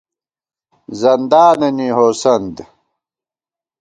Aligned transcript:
زندانَنی 0.99 1.87
ہوسَند 1.97 2.55